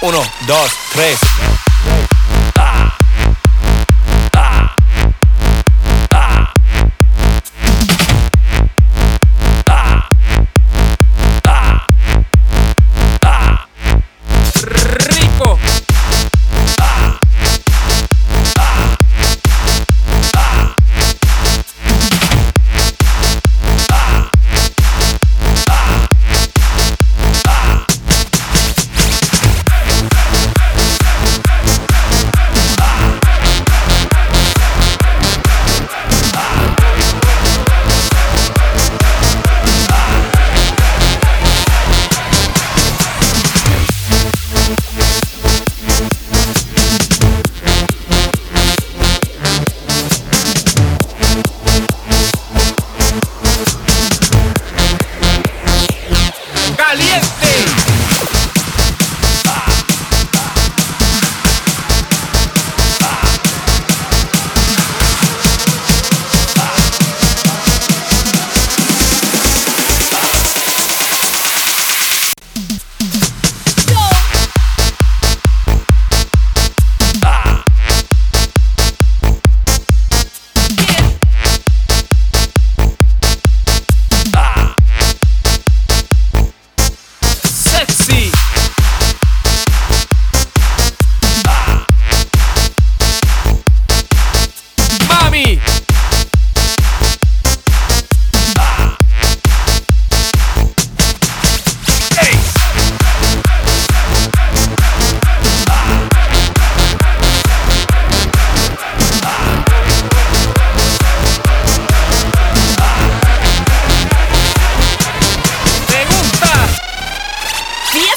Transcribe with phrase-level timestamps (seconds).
[0.00, 1.18] Uno, dos, tres.
[15.08, 15.67] Rico.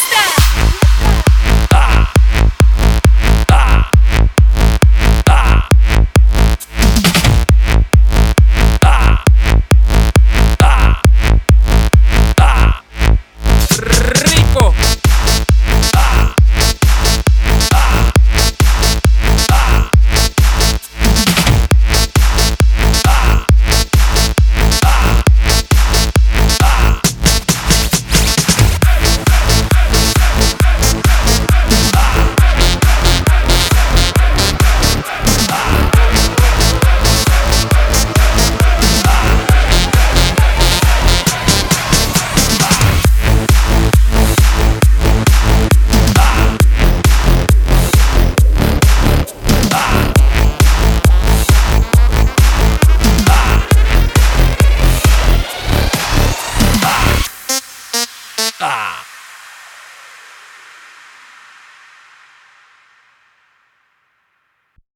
[0.00, 0.39] Stop!